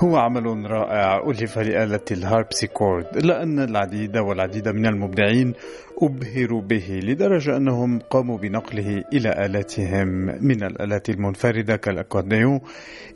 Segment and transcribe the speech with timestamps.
[0.00, 5.54] هو عمل رائع ألف لآلة الهاربسيكورد إلا أن العديد والعديد من المبدعين
[6.02, 10.08] أبهروا به لدرجة أنهم قاموا بنقله إلى آلاتهم.
[10.46, 12.60] من الآلات المنفردة كالأكورديون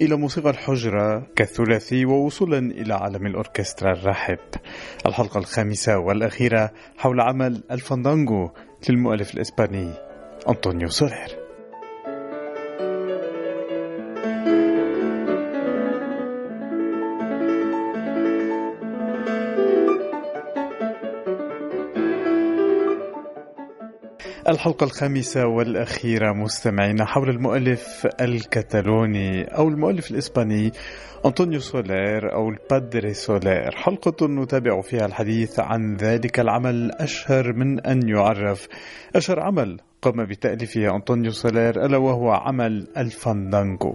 [0.00, 4.38] إلى موسيقى الحجرة كالثلاثي ووصولا إلى عالم الأوركسترا الرحب.
[5.06, 8.50] الحلقة الخامسة والأخيرة حول عمل الفاندانجو
[8.88, 9.92] للمؤلف الإسباني
[10.48, 11.41] أنطونيو سولير.
[24.48, 30.72] الحلقة الخامسة والأخيرة مستمعين حول المؤلف الكتالوني أو المؤلف الإسباني
[31.26, 33.70] أنطونيو سولير أو البادري سولير.
[33.76, 38.68] حلقة نتابع فيها الحديث عن ذلك العمل أشهر من أن يعرف.
[39.16, 43.94] أشهر عمل قام بتأليفه أنطونيو سولير ألا وهو عمل الفاندانجو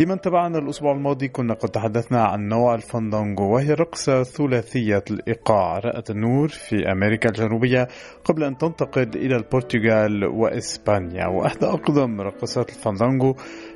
[0.00, 6.10] لمن تابعنا الأسبوع الماضي كنا قد تحدثنا عن نوع الفاندانجو وهي رقصة ثلاثية الإيقاع رأت
[6.10, 7.88] النور في أمريكا الجنوبية
[8.24, 11.26] قبل أن تنتقل إلى البرتغال وإسبانيا.
[11.26, 13.34] وإحدى أقدم رقصات الفاندانجو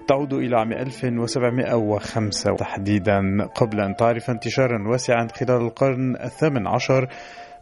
[0.09, 7.09] تعود إلى عام 1705 تحديدا قبل أن تعرف انتشارا واسعا خلال القرن الثامن عشر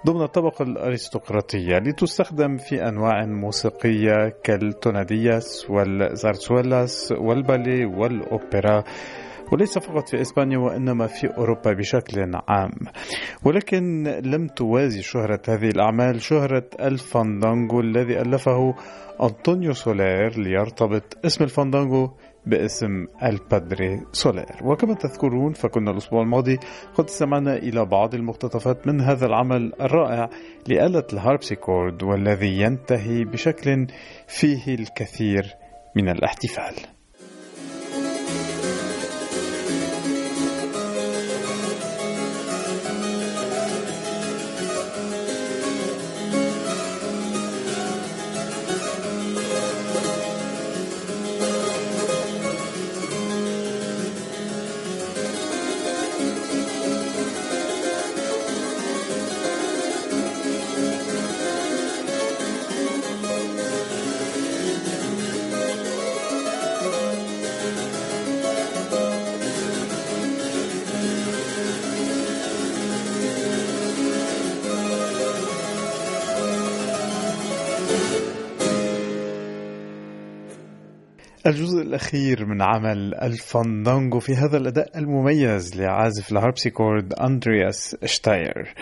[0.07, 8.85] ضمن الطبقة الأرستقراطية لتستخدم في أنواع موسيقية كالتونادياس والزارتسويلاس والبالي والأوبرا
[9.53, 12.71] وليس فقط في إسبانيا وإنما في أوروبا بشكل عام.
[13.45, 18.75] ولكن لم توازي شهرة هذه الأعمال شهرة الفاندانجو الذي ألفه
[19.23, 21.19] أنطونيو سولير ليرتبط.
[21.25, 22.11] اسم الفاندانجو
[22.47, 24.57] باسم البادري سولير.
[24.65, 26.59] وكما تذكرون فكنا الأسبوع الماضي
[26.95, 30.31] قد استمعنا إلى بعض المقتطفات من هذا العمل الرائع
[30.69, 33.87] لآلة الهاربسيكورد والذي ينتهي بشكل
[34.27, 35.55] فيه الكثير
[35.97, 37.02] من الاحتفال.
[81.47, 88.75] الجزء الأخير من عمل الفاندانجو في هذا الأداء المميز لعازف الهاربسيكورد أندرياس شتاير.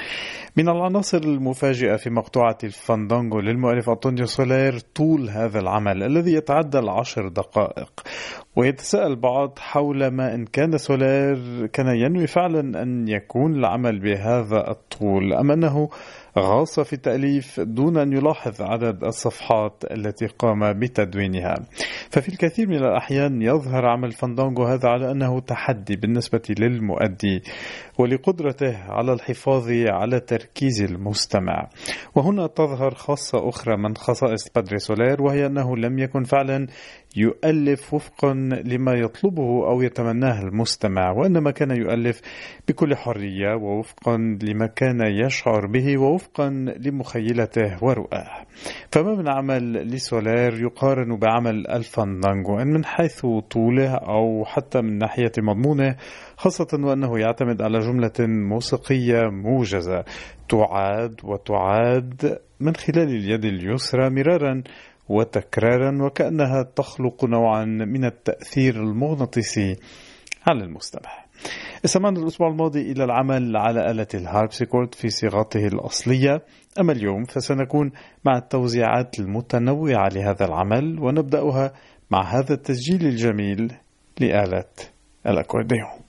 [0.57, 7.29] من العناصر المفاجئة في مقطوعة الفاندانجو للمؤلف أنطونيو سولير طول هذا العمل الذي يتعدى العشر
[7.29, 8.03] دقائق.
[8.57, 15.33] ويتساءل بعض حول ما إن كان سولير كان ينوي فعلا أن يكون العمل بهذا الطول
[15.35, 15.89] أم أنه
[16.39, 21.55] غاص في التأليف دون أن يلاحظ عدد الصفحات التي قام بتدوينها.
[22.11, 27.43] ففي الكثير من الأحيان يظهر عمل فاندانجو هذا على أنه تحدي بالنسبة للمؤدي
[27.99, 31.69] ولقدرته على الحفاظ على تركيز المستمع.
[32.15, 36.67] وهنا تظهر خاصة أخرى من خصائص بادري سولير وهي أنه لم يكن فعلا
[37.17, 42.21] يؤلف وفقا لما يطلبه أو يتمناه المستمع وإنما كان يؤلف
[42.69, 46.49] بكل حرية ووفقا لما كان يشعر به ووفقا
[46.81, 48.47] لمخيلته ورؤاه.
[48.93, 55.33] فما من عمل لسولير يقارن بعمل الفاندانجو إن من حيث طوله أو حتى من ناحية
[55.39, 55.97] مضمونه
[56.37, 60.05] خاصة وأنه يعتمد على جملة موسيقية موجزة
[60.49, 64.63] تعاد وتعاد من خلال اليد اليسرى مرارا
[65.11, 69.77] وتكرارا وكأنها تخلق نوعا من التأثير المغناطيسي
[70.49, 71.11] على المستمع.
[71.85, 76.43] استمعنا الأسبوع الماضي إلى العمل على آلة الهاربسيكورد في صيغته الأصلية.
[76.81, 77.93] أما اليوم فسنكون
[78.25, 81.73] مع التوزيعات المتنوعة لهذا العمل ونبدأها
[82.11, 83.73] مع هذا التسجيل الجميل
[84.21, 84.65] لآلة
[85.27, 86.01] الأكورديون.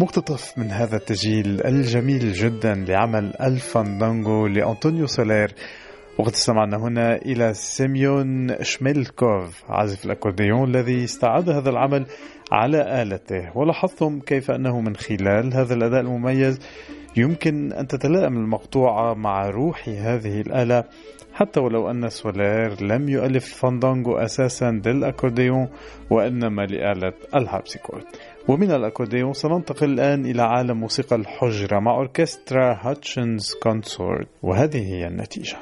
[0.00, 5.54] مقتطف من هذا التسجيل الجميل جدا لعمل الفاندانجو لأنطونيو سولير.
[6.18, 12.06] وقد استمعنا هنا إلى سيميون شميلكوف عازف الأكورديون الذي استعاد هذا العمل
[12.52, 13.58] على آلته.
[13.58, 16.58] ولاحظتم كيف أنه من خلال هذا الأداء المميز
[17.16, 20.84] يمكن أن تتلائم المقطوعة مع روح هذه الآلة
[21.34, 25.68] حتى ولو أن سولير لم يؤلف فاندانجو أساسا للأكورديون
[26.10, 28.04] وإنما لآلة الهاربسيكورد
[28.48, 34.28] ومن الأكورديون سننتقل الآن إلى عالم موسيقى الحجرة مع أوركسترا هاتشنز كونسورت.
[34.42, 35.56] وهذه هي النتيجة.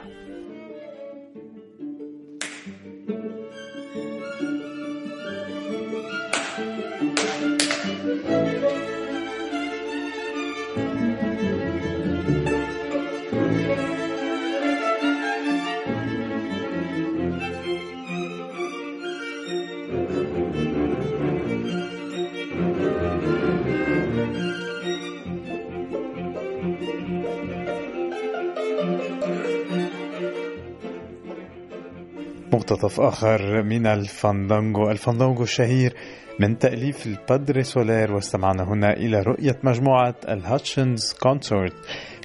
[32.52, 35.94] مقتطف آخر من الفاندانجو الفاندانجو الشهير
[36.40, 41.74] من تأليف البادري سولير واستمعنا هنا إلى رؤية مجموعة الهاتشنز كونسورت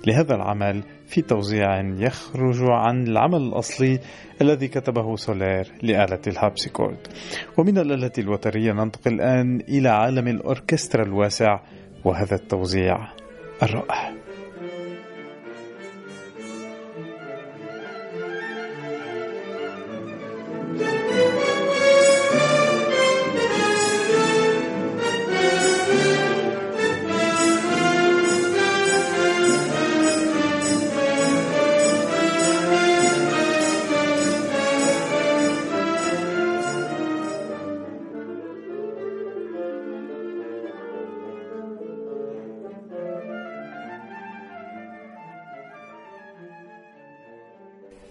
[0.07, 3.99] لهذا العمل في توزيع يخرج عن العمل الأصلي
[4.41, 7.07] الذي كتبه سولير لآلة الهاربسيكورد.
[7.57, 11.59] ومن الآلة الوترية ننتقل الآن إلى عالم الأوركسترا الواسع
[12.05, 12.97] وهذا التوزيع
[13.63, 14.16] الرائع.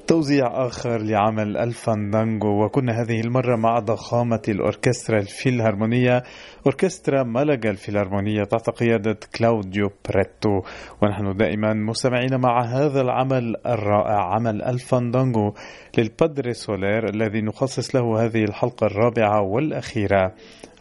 [0.07, 2.65] توزيع آخر لعمل الفاندانجو.
[2.65, 6.23] وكنا هذه المرة مع ضخامة الأوركسترا الفيلهارمونية
[6.67, 10.61] أوركسترا مالاغا الفيلهارمونية تحت قيادة كلاوديو بريتو.
[11.03, 15.53] ونحن دائما مستمعين مع هذا العمل الرائع عمل الفاندانجو
[15.99, 20.33] للبادري سولير الذي نخصص له هذه الحلقة الرابعة والأخيرة.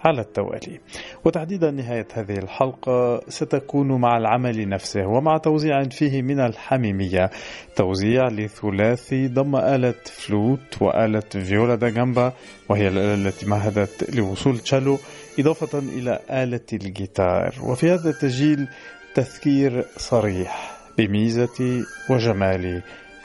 [0.03, 0.79] على التوالي.
[1.25, 7.29] وتحديدا نهاية هذه الحلقة ستكون مع العمل نفسه ومع توزيع فيه من الحميمية.
[7.75, 12.33] توزيع لثلاثي ضم آلة فلوت وآلة فيولا دا جامبا
[12.69, 14.97] وهي الآلة التي مهدت لوصول تشالو
[15.39, 17.55] إضافة إلى آلة الجيتار.
[17.63, 18.67] وفي هذا التسجيل
[19.15, 22.81] تذكير صريح بميزة وجمال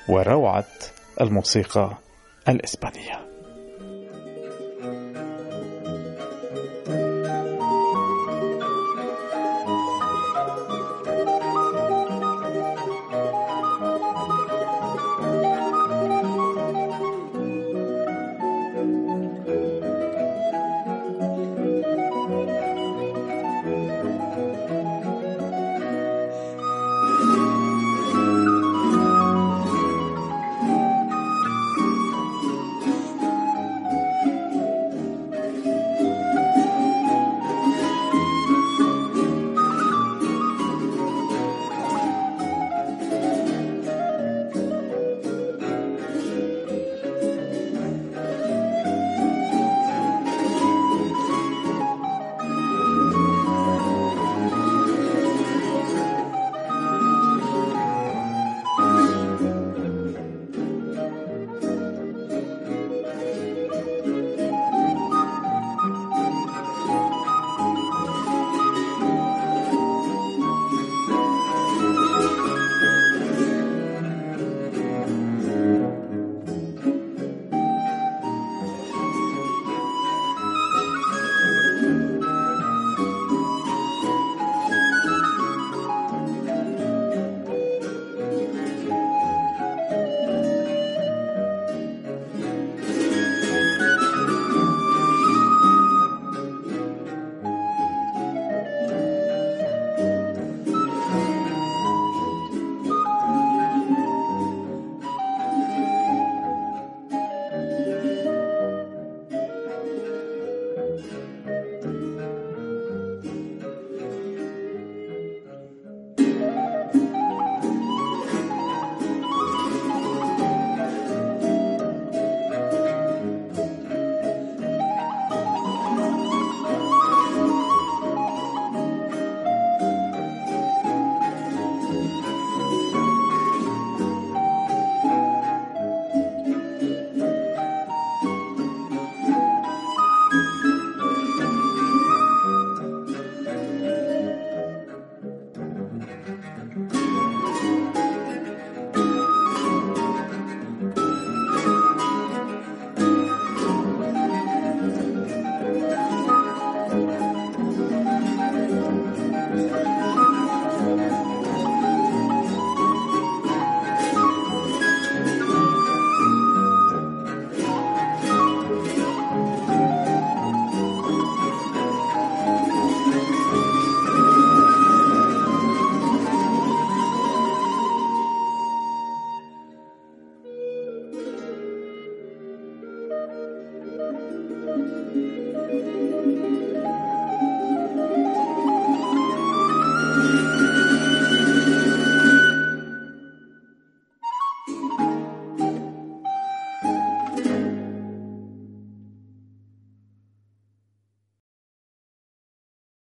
[0.09, 0.65] وروعة
[1.21, 1.91] الموسيقى
[2.49, 3.30] الإسبانية.